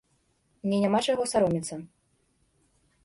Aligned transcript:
Мне 0.63 0.79
няма 0.85 0.99
чаго 1.07 1.27
саромецца. 1.33 1.75